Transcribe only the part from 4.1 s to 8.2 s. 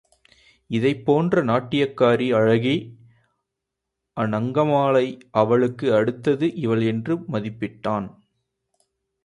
அநங்கமாலை அவளுக்கு அடுத்தது இவள் என்று மதிப்பிட்டான்.